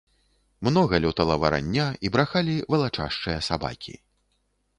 [0.67, 3.95] Многа лётала варання, і брахалі валачашчыя сабакі.